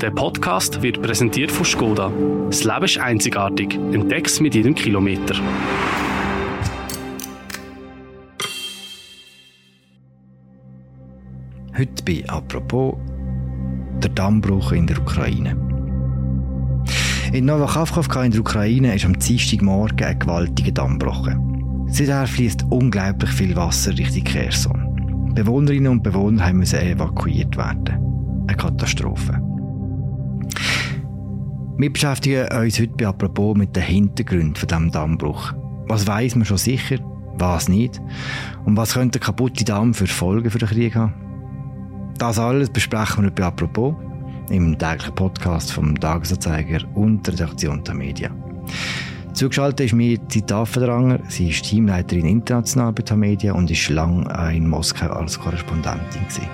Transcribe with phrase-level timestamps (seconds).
[0.00, 2.10] Der Podcast wird präsentiert von Skoda.
[2.46, 3.74] Das Leben ist einzigartig.
[3.74, 5.34] Entdeck's mit jedem Kilometer.
[11.76, 12.94] Heute bei «Apropos»
[14.02, 15.54] der Dammbruch in der Ukraine.
[17.34, 21.86] In Novakhavkovka in der Ukraine ist am Dienstagmorgen ein gewaltiger Damm gebrochen.
[21.88, 25.32] Seither fließt unglaublich viel Wasser Richtung Kherson.
[25.34, 28.46] Bewohnerinnen und Bewohner müssen evakuiert werden.
[28.46, 29.38] Eine Katastrophe.
[31.80, 35.54] Wir beschäftigen uns heute «Apropos» mit den Hintergründen von diesem Dammbruch.
[35.88, 36.98] Was weiß man schon sicher,
[37.38, 38.02] was nicht?
[38.66, 41.14] Und was könnte der kaputte Damm für Folgen für den Krieg haben?
[42.18, 43.94] Das alles besprechen wir bei «Apropos»
[44.50, 48.34] im täglichen Podcast vom Tagesanzeiger und der Redaktion der Medien.
[49.32, 51.20] Zugeschaltet ist mir Zita Affendranger.
[51.28, 56.24] Sie ist Teamleiterin international bei Media und ist lange in Moskau als Korrespondentin.
[56.28, 56.46] Gewesen.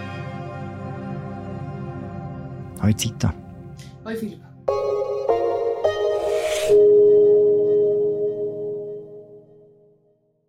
[2.81, 3.34] Hallo Zita.
[4.05, 4.47] Hallo Philipp.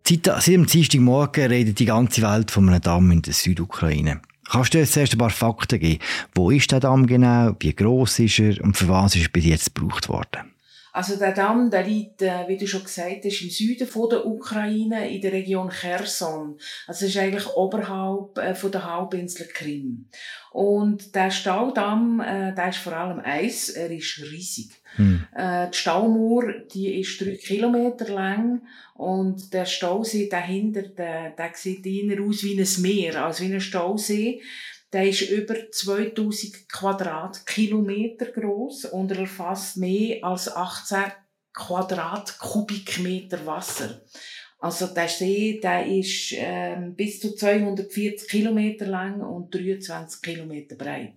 [0.08, 4.22] Zita, seit dem Dienstagmorgen redet die ganze Welt von einem Damm in der Südukraine.
[4.50, 6.02] Kannst du uns zuerst ein paar Fakten geben?
[6.34, 7.54] Wo ist der Damm genau?
[7.60, 8.64] Wie groß ist er?
[8.64, 10.54] Und für was ist er bis jetzt gebraucht worden?
[10.98, 14.26] Also der Damm, der liegt, äh, wie du schon gesagt hast, im Süden von der
[14.26, 16.58] Ukraine, in der Region Cherson.
[16.88, 20.06] Also es ist eigentlich oberhalb äh, von der Halbinsel Krim.
[20.50, 24.72] Und der Staudamm, äh, der ist vor allem Eis, er ist riesig.
[24.96, 25.24] Hm.
[25.36, 28.62] Die Staumauer, die ist drei Kilometer lang
[28.94, 33.60] und der Stausee dahinter, der, der sieht eher aus wie ein Meer, als wie ein
[33.60, 34.40] Stausee.
[34.92, 41.12] Der ist über 2000 Quadratkilometer groß und er erfasst mehr als 18
[41.52, 44.02] Quadratkubikmeter Wasser.
[44.60, 51.14] Also der See, der ist ähm, bis zu 240 Kilometer lang und 23 Kilometer breit.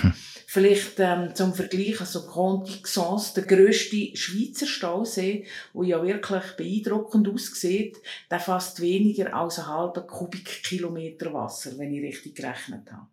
[0.00, 0.12] Hm.
[0.52, 7.28] Vielleicht ähm, zum Vergleich, also Conti Xons, der grösste Schweizer Stausee, der ja wirklich beeindruckend
[7.28, 7.96] aussieht,
[8.28, 13.06] der fasst weniger als einen halben Kubikkilometer Wasser, wenn ich richtig gerechnet habe.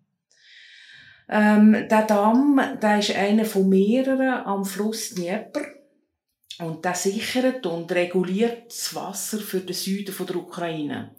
[1.29, 5.61] Ähm, der Damm, der ist einer von mehreren am Fluss Dnieper.
[6.59, 11.11] Und der sichert und reguliert das Wasser für den Süden der Ukraine.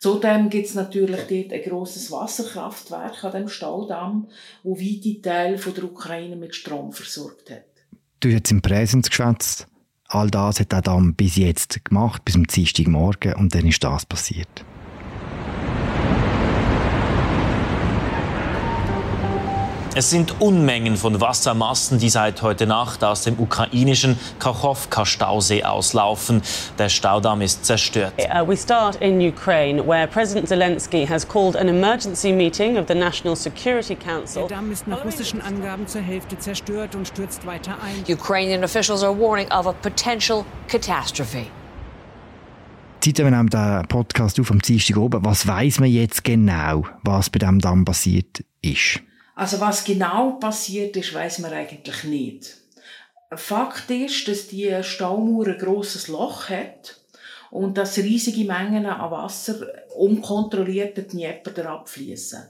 [0.00, 4.28] Zudem gibt es natürlich dort ein grosses Wasserkraftwerk an dem Staudamm,
[4.62, 7.64] wo weite Teile von der Ukraine mit Strom versorgt hat.
[8.20, 9.66] Du hast jetzt im Präsens geschwätzt.
[10.06, 14.06] All das hat der Damm bis jetzt gemacht, bis zum Dienstagmorgen, und dann ist das
[14.06, 14.64] passiert.
[19.98, 26.40] Es sind Unmengen von Wassermassen, die seit heute Nacht aus dem ukrainischen Kachowka-Stausee auslaufen.
[26.78, 28.12] Der Staudamm ist zerstört.
[28.16, 32.94] Uh, we start in Ukraine, where President Zelensky has called an emergency meeting of the
[32.94, 34.46] National Security Council.
[34.46, 38.04] Der Damm ist nach russischen Angaben zur Hälfte zerstört und stürzt weiter ein.
[38.08, 41.46] Ukrainian officials are warning of a potential catastrophe.
[43.00, 45.24] Zeit, wir nehmen den Podcast auf am Dienstag oben.
[45.24, 49.00] Was weiß man jetzt genau, was bei diesem Damm passiert ist?
[49.38, 52.56] Also was genau passiert ist, weiß man eigentlich nicht.
[53.36, 56.96] Fakt ist, dass die Staumauer ein grosses Loch hat
[57.52, 62.48] und dass riesige Mengen an Wasser unkontrolliert den Dnieper abfließen.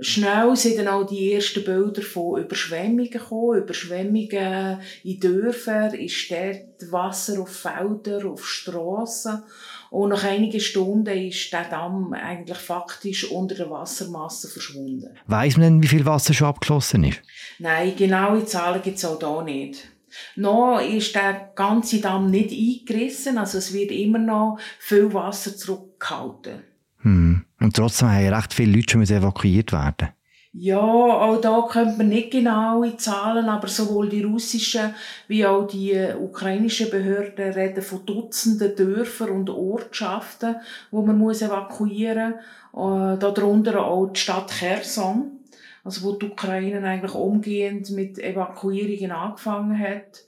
[0.00, 6.90] Schnell sind dann auch die ersten Bilder von Überschwemmungen gekommen, Überschwemmungen in Dörfern, in Städten,
[6.90, 9.44] Wasser auf Feldern, auf Strassen.
[9.90, 15.16] Und nach einigen Stunden ist der Damm eigentlich faktisch unter der Wassermasse verschwunden.
[15.28, 17.22] Weiß man denn, wie viel Wasser schon abgeschlossen ist?
[17.60, 19.86] Nein, genaue Zahlen gibt es auch da nicht.
[20.34, 26.64] Noch ist der ganze Damm nicht eingerissen, also es wird immer noch viel Wasser zurückgehalten.
[27.02, 27.33] Hm.
[27.64, 30.10] Und trotzdem haben recht viele Leute schon evakuiert werden.
[30.52, 34.94] Ja, auch da könnte man nicht genaue Zahlen, aber sowohl die russischen
[35.28, 40.56] wie auch die ukrainischen Behörden reden von Dutzenden Dörfern und Ortschaften,
[40.90, 42.34] wo man muss evakuieren
[42.72, 43.14] muss.
[43.14, 45.40] Äh, darunter auch die Stadt Cherson,
[45.84, 50.24] also wo die Ukraine eigentlich umgehend mit Evakuierungen angefangen hat.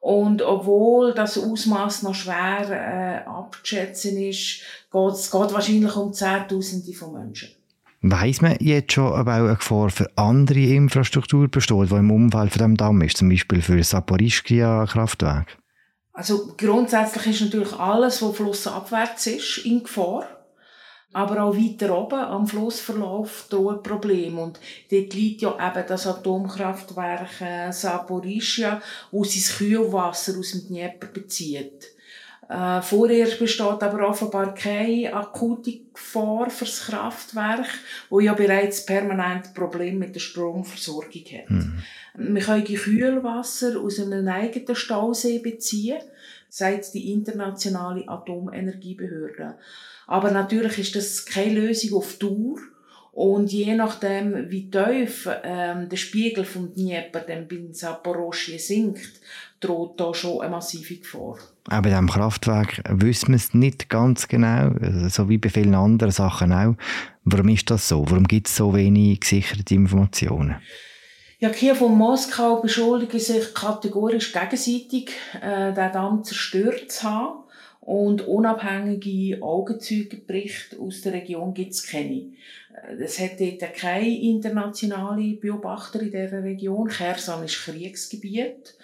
[0.00, 6.92] Und obwohl das Ausmaß noch schwer äh, abzuschätzen ist, geht es geht wahrscheinlich um Zehntausende
[6.94, 7.50] von Menschen.
[8.02, 12.50] Weiß man jetzt schon, ob auch eine Gefahr für andere Infrastruktur besteht, die im Umfeld
[12.50, 15.58] von dem Damm ist, zum Beispiel für das Saporischkia-Kraftwerk?
[16.14, 20.39] Also grundsätzlich ist natürlich alles, was flussabwärts ist, in Gefahr.
[21.12, 24.40] Aber auch weiter oben am Flussverlauf drohen Probleme.
[24.40, 24.60] Und
[24.90, 28.80] dort liegt ja eben das Atomkraftwerk äh, Saporischia,
[29.10, 31.88] wo sein Kühlwasser aus dem Dnieper bezieht.
[32.50, 37.68] Äh, vorerst besteht aber offenbar keine akute Gefahr für das Kraftwerk,
[38.08, 41.48] wo ja bereits permanent Probleme mit der Stromversorgung hat.
[41.48, 41.82] Mhm.
[42.14, 46.00] Wir können Kühlwasser aus einem eigenen Stausee beziehen,
[46.50, 49.56] sagt die internationale Atomenergiebehörde.
[50.06, 52.58] Aber natürlich ist das keine Lösung auf Dauer.
[53.12, 59.20] Und je nachdem, wie tief ähm, der Spiegel vom Dnieper dann bei Saporoschje sinkt,
[59.58, 61.36] droht da schon eine massive Gefahr.
[61.68, 64.72] Auch bei diesem Kraftwerk wissen wir es nicht ganz genau,
[65.08, 66.76] so wie bei vielen anderen Sachen auch.
[67.24, 68.04] Warum ist das so?
[68.08, 70.56] Warum gibt es so wenig gesicherte Informationen?
[71.42, 77.44] Ja, Kiew und Moskau beschuldigen sich kategorisch gegenseitig, äh, den Damm zerstört zu haben.
[77.80, 82.34] Und unabhängige Augenzeugenberichte aus der Region gibt es keine.
[82.74, 86.88] Äh, es hat dort keine internationale Beobachter in dieser Region.
[86.88, 88.74] Kherson ist Kriegsgebiet.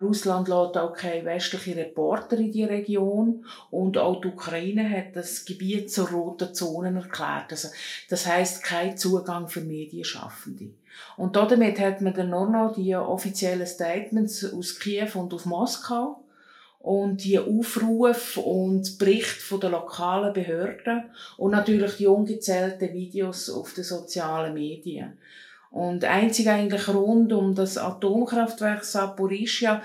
[0.00, 5.44] Russland lädt auch keine westlichen Reporter in die Region und auch die Ukraine hat das
[5.44, 7.50] Gebiet zur roten Zone erklärt.
[7.50, 7.68] Also,
[8.08, 10.70] das heißt kein Zugang für Medienschaffende.
[11.16, 16.22] Und damit hat man dann nur noch die offiziellen Statements aus Kiew und aus Moskau
[16.80, 23.74] und die Aufrufe und Berichte von der lokalen Behörden und natürlich die ungezählten Videos auf
[23.74, 25.18] den sozialen Medien.
[25.70, 29.82] Und einzig eigentlich rund um das Atomkraftwerk Saporischia,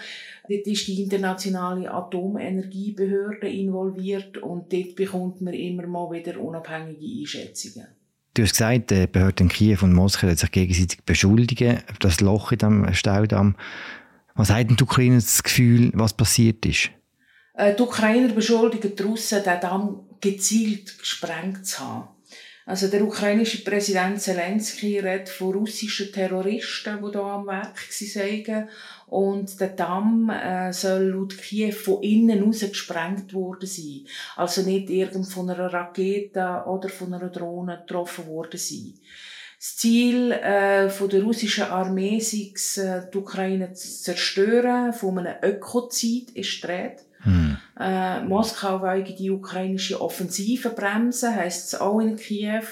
[0.47, 7.87] dort ist die internationale Atomenergiebehörde involviert und dort bekommt man immer mal wieder unabhängige Einschätzungen.
[8.35, 12.93] Du hast gesagt, die Behörden Kiew und Moskau sich gegenseitig beschuldigen, das Loch in dem
[12.93, 13.55] Staudamm.
[14.33, 16.89] Was hat denn die Ukraine das Gefühl, was passiert ist?
[17.53, 22.07] Äh, die Ukrainer beschuldigen die Russen, den Damm gezielt gesprengt zu haben.
[22.65, 27.77] Also der ukrainische Präsident Zelensky redet von russischen Terroristen, die hier am Werk
[28.47, 28.69] waren.
[29.13, 34.07] Und der Damm äh, soll laut Kiew von innen aus gesprengt worden sein.
[34.35, 38.95] Also nicht irgend von einer Rakete oder von einer Drohne getroffen worden sein.
[39.59, 45.35] Das Ziel äh, von der russischen Armee es, äh, die Ukraine zu zerstören, von einem
[45.43, 47.03] Ökozid ist die Rede.
[47.19, 47.57] Hm.
[47.79, 52.63] Äh, Moskau will die ukrainische Offensive bremsen, heisst es auch in Kiew.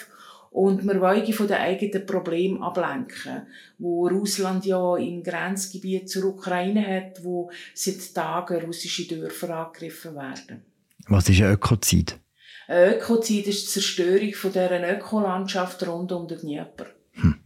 [0.52, 6.86] Und wir wollen von den eigenen Problemen ablenken, wo Russland ja im Grenzgebiet zur Ukraine
[6.86, 10.62] hat, wo seit Tagen russische Dörfer angegriffen werden.
[11.08, 12.20] Was ist ein Ökozid?
[12.68, 16.88] Ein Ökozid ist die Zerstörung von dieser Ökolandschaft rund um den Dnieper.
[17.14, 17.40] Hm.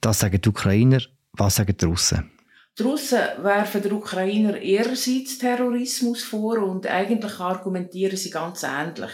[0.00, 1.00] Das sagen die Ukrainer.
[1.32, 2.32] Was sagen die Russen?
[2.76, 9.12] Die Russen werfen den Ukrainer ihrerseits Terrorismus vor und eigentlich argumentieren sie ganz ähnlich.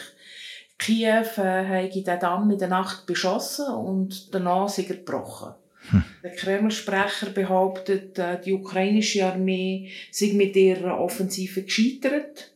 [0.78, 5.54] Kiew äh, habe den Damm in der Nacht beschossen und danach er gebrochen.
[5.90, 6.04] Hm.
[6.22, 12.52] Der Kreml-Sprecher behauptet, äh, die ukrainische Armee sei mit ihrer Offensive gescheitert.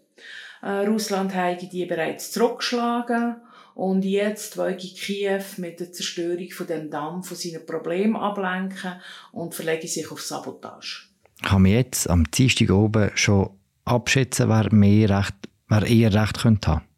[0.62, 3.36] Äh, Russland habe die bereits zurückgeschlagen
[3.74, 9.00] und jetzt wollte Kiew mit der Zerstörung von dem Damm von seinen Problemen ablenken
[9.32, 11.08] und verlege sich auf Sabotage.
[11.42, 13.50] Kann man jetzt am Dienstag oben schon
[13.84, 15.34] abschätzen, wer, mehr Recht,
[15.68, 16.91] wer eher Recht könnte haben?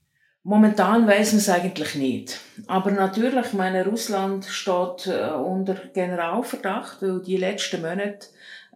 [0.47, 2.41] Momentan weiß man es eigentlich nicht.
[2.67, 8.27] Aber natürlich, meine, Russland steht äh, unter Generalverdacht, weil die letzten Monate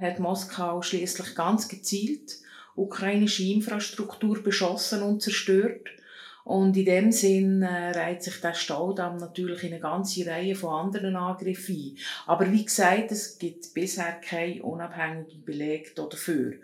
[0.01, 2.39] hat Moskau schließlich ganz gezielt
[2.75, 5.89] ukrainische Infrastruktur beschossen und zerstört.
[6.45, 10.87] Und in dem Sinn äh, reiht sich der Staudamm natürlich in eine ganze Reihe von
[10.87, 11.99] anderen Angriffen ein.
[12.27, 16.55] Aber wie gesagt, es gibt bisher keinen unabhängigen Beleg dafür.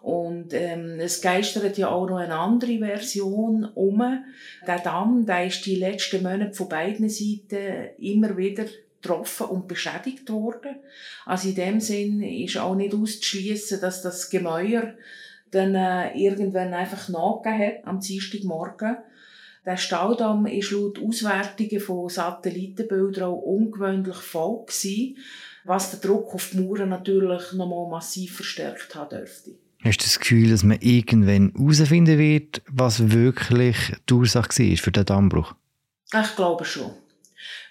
[0.00, 4.02] Und ähm, es geistert ja auch noch eine andere Version um.
[4.66, 8.64] Der Damm, der ist die letzten Monate von beiden Seiten immer wieder
[9.00, 10.76] getroffen und beschädigt worden.
[11.26, 14.94] Also in dem Sinn ist auch nicht auszuschließen, dass das Gemäuer
[15.50, 18.98] dann äh, irgendwann einfach nachgegeben hat am Dienstagmorgen.
[19.66, 25.18] Der Staudamm ist laut Auswertungen von Satellitenbildern auch ungewöhnlich voll gewesen,
[25.64, 29.56] was den Druck auf die Mauern natürlich nochmal massiv verstärkt haben dürfte.
[29.82, 33.76] Hast du das Gefühl, dass man irgendwann herausfinden wird, was wirklich
[34.08, 35.54] die Ursache war für den Dammbruch?
[36.12, 36.92] Ich glaube schon.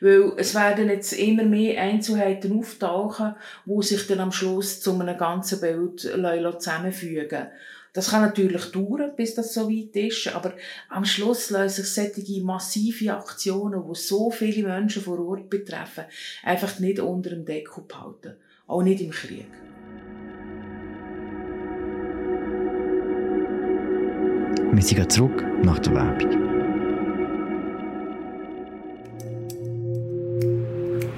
[0.02, 3.36] Weil es werden jetzt immer mehr Einzelheiten auftauchen,
[3.66, 7.48] die sich dann am Schluss zu einem ganzen Bild zusammenfügen
[7.94, 10.54] das kann natürlich dauern, bis das so weit ist, aber
[10.90, 16.06] am Schluss lassen sich solche massive Aktionen, die so viele Menschen vor Ort betreffen,
[16.44, 18.36] einfach nicht unter dem Deckel behalten.
[18.68, 19.48] Auch nicht im Krieg.
[24.80, 26.30] Wir sind zurück nach der Werbung.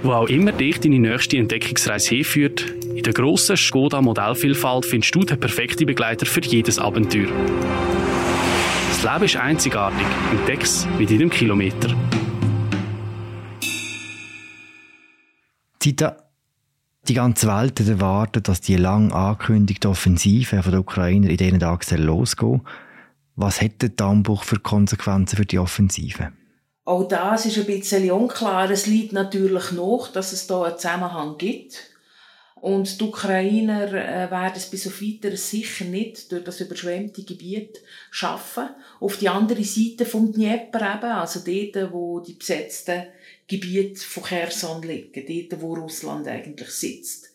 [0.01, 2.65] Wo auch immer dich deine nächste Entdeckungsreise hinführt,
[2.95, 7.27] in der grossen Skoda Modellvielfalt findest du den perfekten Begleiter für jedes Abenteuer.
[8.89, 10.07] Das Leben ist einzigartig.
[10.31, 11.95] Entdeck's mit jedem Kilometer.
[15.77, 16.17] Zita,
[17.07, 22.61] die ganze Welt erwartet, dass die lang angekündigte Offensive der Ukrainer in diesen Tagen losgehen
[23.41, 26.31] Was hätte der Dammbruch für Konsequenzen für die Offensive?
[26.86, 28.69] Auch das ist ein bisschen unklar.
[28.69, 31.89] Es liegt natürlich noch, dass es da einen Zusammenhang gibt.
[32.53, 37.81] Und die Ukrainer äh, werden es bis auf weiteres sicher nicht durch das überschwemmte Gebiet
[38.12, 38.69] schaffen.
[39.00, 43.07] Auf die andere Seite vom Dnieper eben, also dort, wo die besetzten
[43.48, 47.31] Gebiete von Kherson liegen, dort, wo Russland eigentlich sitzt.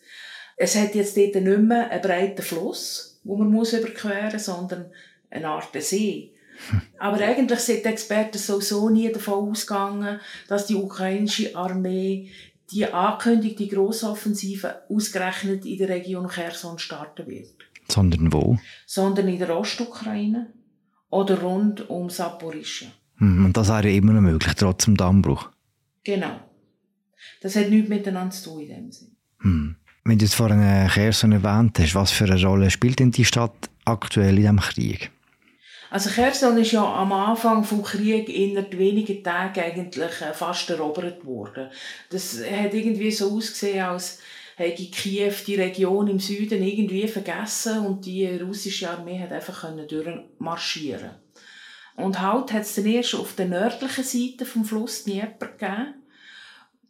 [0.55, 4.89] Es hat jetzt dort nicht mehr einen breiten Fluss, wo man muss überqueren, sondern
[5.29, 6.33] eine Art See.
[6.97, 12.31] Aber eigentlich sind die Experten sowieso nie davon ausgegangen, dass die ukrainische Armee
[12.71, 17.53] die angekündigte Grossoffensive ausgerechnet in der Region Cherson starten wird.
[17.87, 18.57] Sondern wo?
[18.85, 20.47] Sondern in der Ostukraine
[21.09, 22.89] oder rund um Saporischschja.
[23.17, 25.49] Hm, und das wäre immer noch möglich, trotz dem Dammbruch?
[26.03, 26.39] Genau.
[27.41, 29.15] Das hat nichts miteinander zu tun in dem Sinn.
[29.39, 29.75] Hm.
[30.03, 33.69] Wenn du es vorhin Cherson erwähnt hast, was für eine Rolle spielt denn die Stadt
[33.85, 35.11] aktuell in diesem Krieg?
[35.89, 41.25] Also Cherson ist ja am Anfang vom Krieg innerhalb weniger Tage eigentlich äh, fast erobert
[41.25, 41.69] worden.
[42.09, 44.19] Das hat irgendwie so ausgesehen, als
[44.57, 51.11] hätte Kiew die Region im Süden irgendwie vergessen und die russische Armee hat einfach durchmarschieren
[51.95, 55.93] Und halt hat es dann erst auf der nördlichen Seite vom Fluss Dnieper gegeben.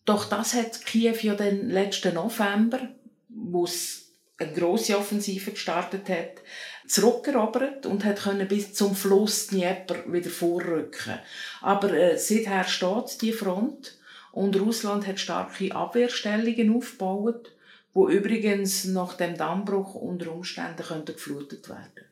[0.05, 2.79] Doch das hat Kiew ja dann letzten November,
[3.27, 6.41] wo es eine grosse Offensive gestartet hat,
[6.87, 11.19] zurückerobert und hat können bis zum Fluss Dnieper wieder vorrücken.
[11.61, 13.97] Aber äh, seither steht die Front
[14.31, 17.51] und Russland hat starke Abwehrstellungen aufgebaut,
[17.93, 22.05] wo übrigens nach dem Dammbruch unter Umständen könnten geflutet werden.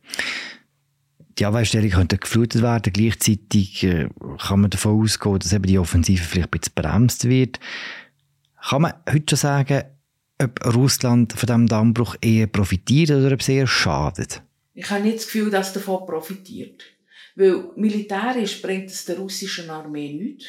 [1.38, 2.94] Die Abwehrstellungen könnten geflutet werden.
[2.94, 7.60] Gleichzeitig äh, kann man davon ausgehen, dass eben die Offensive vielleicht ein bisschen bremst wird.
[8.70, 9.84] Kann man heute schon sagen,
[10.41, 14.41] ob Russland von diesem Dammbruch eher profitiert oder ob es eher schadet?
[14.75, 16.84] Ich habe nicht das Gefühl, dass davon profitiert.
[17.36, 20.46] Weil militärisch bringt es der russischen Armee nichts.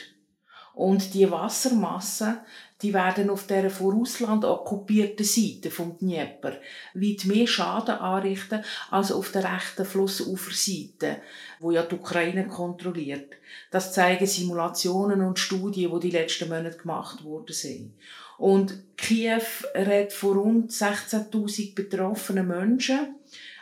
[0.75, 2.39] Und die Wassermassen,
[2.83, 6.59] die werden auf der von Russland okkupierten Seite vom Dnieper
[6.93, 11.23] weit mehr Schaden anrichten als auf der rechten Flussuferseite,
[11.61, 13.33] wo ja die Ukraine kontrolliert.
[13.71, 17.95] Das zeigen Simulationen und Studien, die die letzten Monate gemacht worden sind.
[18.37, 19.41] Und Kiew
[19.75, 23.15] redet von rund 16.000 betroffenen Menschen.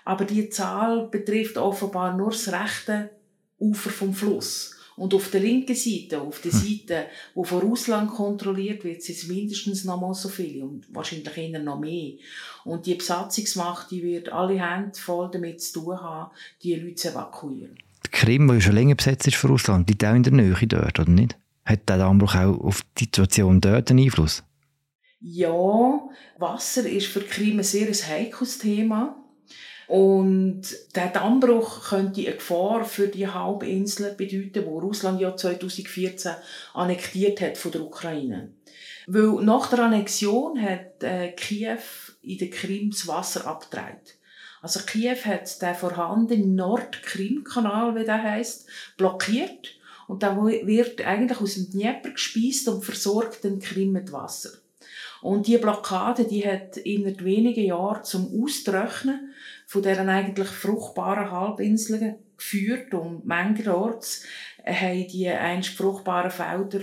[0.05, 3.11] Aber die Zahl betrifft offenbar nur das rechte
[3.59, 4.75] Ufer vom Fluss.
[4.97, 6.61] Und auf der linken Seite, auf der hm.
[6.61, 11.37] Seite, wo von Russland kontrolliert wird, sind es mindestens noch mal so viele und wahrscheinlich
[11.37, 12.13] eher noch mehr.
[12.65, 16.31] Und die Besatzungsmacht, die wird alle Hände voll damit zu tun haben,
[16.63, 17.77] die Leute zu evakuieren.
[18.07, 21.01] Die Krim, die schon länger besetzt ist von Russland, liegt auch in der Nähe dort,
[21.01, 21.37] oder nicht?
[21.65, 24.45] Hat der Dammbruch auch auf die Situation dort einen Einfluss?
[25.21, 26.09] Ja,
[26.39, 29.17] Wasser ist für die Krim ein sehr heikles Thema.
[29.87, 30.63] Und
[30.95, 36.33] der Dammbruch könnte eine Gefahr für die Halbinsel bedeuten, wo Russland ja 2014
[36.73, 38.53] annektiert hat von der Ukraine.
[39.07, 41.81] Weil nach der Annexion hat äh, Kiew
[42.23, 44.01] in der Krim das Wasser abgetragen.
[44.63, 49.77] Also Kiew hat den vorhandenen Nord-Krim-Kanal, wie der heißt, blockiert
[50.07, 54.51] und da wird eigentlich aus dem Dnieper gespeist und versorgt den Krim mit Wasser.
[55.23, 59.34] Und die Blockade, die hat innerhalb wenigen Jahren zum Austrocknen
[59.67, 64.25] von deren eigentlich fruchtbaren Halbinseln geführt und mancherorts
[64.65, 66.81] haben die einst fruchtbaren Felder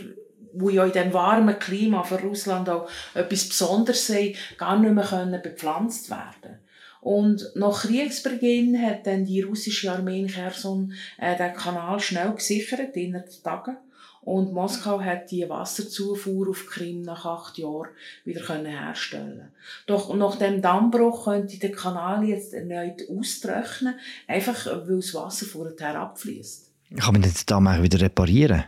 [0.53, 5.05] wo ja in dem warmen Klima für Russland auch etwas Besonderes sei, gar nicht mehr
[5.05, 6.59] können bepflanzt werden.
[6.99, 12.95] Und nach Kriegsbeginn hat dann die russische Armee in Cherson äh, den Kanal schnell gesichert,
[12.95, 13.77] innerhalb Tagen.
[14.21, 17.89] Und Moskau hat die Wasserzufuhr auf Krim nach acht Jahren
[18.23, 19.51] wieder herstellen
[19.87, 23.95] Doch nach dem Dammbruch könnte der Kanal jetzt erneut austrocknen,
[24.27, 26.69] einfach weil das Wasser vorher abfließt.
[26.97, 28.65] Kann man den Damm wieder reparieren?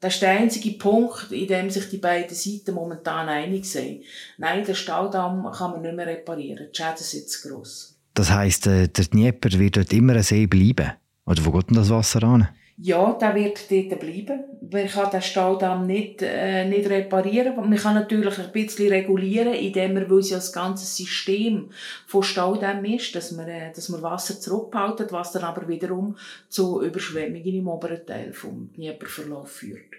[0.00, 4.02] Das ist der einzige Punkt, in dem sich die beiden Seiten momentan einig sind.
[4.38, 6.68] Nein, den Staudamm kann man nicht mehr reparieren.
[6.72, 7.98] Die Schäden sind zu gross.
[8.14, 10.92] Das heisst, äh, der Dnieper wird dort immer ein See bleiben?
[11.26, 12.48] Oder wo geht denn das Wasser an?
[12.82, 14.40] Ja, der wird dort bleiben.
[14.72, 17.54] Man kann den Staudamm nicht, äh, nicht reparieren.
[17.56, 21.68] Man kann natürlich ein bisschen regulieren, indem man, weil es ja das ganze System
[22.06, 26.16] von Staudämmen ist, dass man, äh, dass man Wasser zurückhaltet, was dann aber wiederum
[26.48, 29.92] zu Überschwemmungen im oberen Teil vom Dnieperverlauf führt.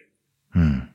[0.54, 0.88] Hm.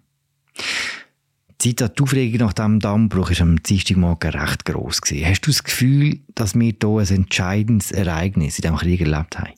[1.60, 5.00] Die Zeit, die Aufregung nach diesem Dammbruch war am Dienstagmorgen recht gross.
[5.22, 9.52] Hast du das Gefühl, dass wir hier ein entscheidendes Ereignis in diesem Krieg erlebt haben?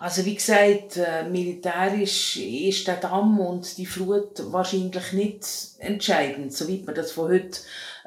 [0.00, 5.46] Also wie gesagt, äh, militärisch ist der Damm und die Flut wahrscheinlich nicht
[5.78, 7.58] entscheidend, soweit man das von heute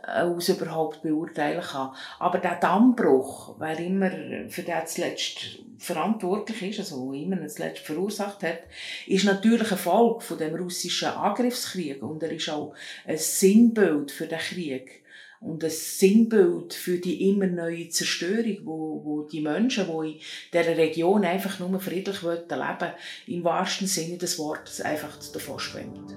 [0.08, 1.94] äh, aus überhaupt beurteilen kann.
[2.18, 4.10] Aber der Dammbruch, wer immer
[4.50, 8.60] für den zuletzt verantwortlich ist, also immer zuletzt verursacht hat,
[9.06, 12.74] ist natürlich ein Folge von dem russischen Angriffskrieg und er ist auch
[13.06, 15.01] ein Sinnbild für den Krieg
[15.42, 20.20] und ein Sinnbild für die immer neue Zerstörung, wo, wo die Menschen, die in
[20.54, 22.94] dieser Region einfach nur friedlich leben wollen,
[23.28, 26.16] im wahrsten Sinne des Wortes einfach davon schwimmt.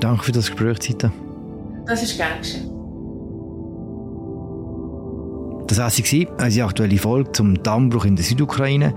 [0.00, 1.12] Danke für das Gespräch, Zita.
[1.86, 2.81] Das ist gern geschehen.
[5.72, 5.90] Das war
[6.38, 8.94] unsere aktuelle Folge zum Dammbruch in der Südukraine.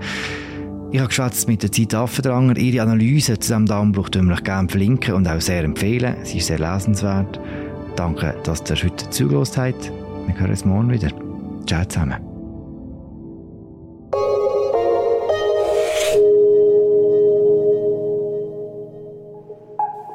[0.92, 2.58] Ich habe geschwätzt mit der Zeit Affendranger.
[2.58, 6.16] Ihre Analyse zu diesem Dammbruch verlinken wir gerne verlinken und auch sehr empfehlen.
[6.24, 7.40] Sie ist sehr lesenswert.
[7.96, 9.90] Danke, dass ihr heute zugelassen habt.
[10.26, 11.08] Wir hören uns morgen wieder.
[11.66, 12.20] Ciao zusammen.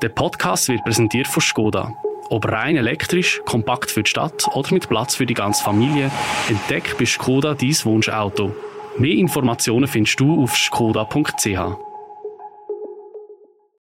[0.03, 1.91] Der Podcast wird präsentiert von Skoda.
[2.31, 6.09] Ob rein elektrisch, kompakt für die Stadt oder mit Platz für die ganze Familie,
[6.47, 8.55] entdeck bei Skoda dein Wunschauto.
[8.97, 11.90] Mehr Informationen findest du auf skoda.ch.